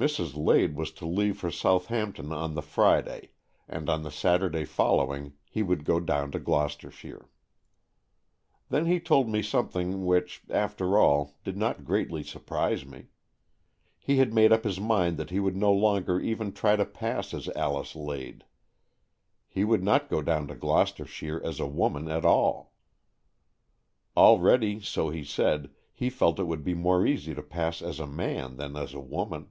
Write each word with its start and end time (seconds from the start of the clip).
Mrs. 0.00 0.34
Lade 0.34 0.76
was 0.76 0.92
to 0.92 1.04
leave 1.06 1.36
for 1.36 1.50
Southampton 1.50 2.32
on 2.32 2.54
the 2.54 2.62
Friday, 2.62 3.32
and 3.68 3.90
on 3.90 4.02
the 4.02 4.10
Saturday 4.10 4.64
following 4.64 5.34
he 5.50 5.62
would 5.62 5.84
go 5.84 6.00
down 6.00 6.30
to 6.30 6.38
Gloucestershire. 6.40 7.28
Then 8.70 8.86
he 8.86 8.98
told 8.98 9.28
me 9.28 9.42
something 9.42 10.06
which, 10.06 10.40
after 10.48 10.96
all, 10.98 11.34
did 11.44 11.58
not 11.58 11.84
greatly 11.84 12.22
surprise 12.22 12.86
me. 12.86 13.08
He 13.98 14.16
had 14.16 14.32
made 14.32 14.54
up 14.54 14.64
his 14.64 14.80
mind 14.80 15.18
that 15.18 15.28
he 15.28 15.38
would 15.38 15.54
no 15.54 15.70
longer 15.70 16.18
even 16.18 16.52
try 16.54 16.76
to 16.76 16.86
pass 16.86 17.34
as 17.34 17.50
Alice 17.50 17.94
Lade. 17.94 18.44
He 19.50 19.64
would 19.64 19.84
not 19.84 20.08
go 20.08 20.22
down 20.22 20.46
to 20.48 20.54
Gloucestershire 20.54 21.42
as 21.44 21.60
a 21.60 21.66
woman 21.66 22.08
at 22.08 22.24
all. 22.24 22.72
Already, 24.16 24.80
so 24.80 25.10
he 25.10 25.24
said, 25.24 25.68
he 25.92 26.08
felt 26.08 26.38
it 26.38 26.44
would 26.44 26.64
be 26.64 26.72
more 26.72 27.06
easy 27.06 27.34
to 27.34 27.42
pass 27.42 27.82
as 27.82 28.00
a 28.00 28.06
man 28.06 28.56
than 28.56 28.76
as 28.76 28.94
a 28.94 28.98
woman. 29.00 29.50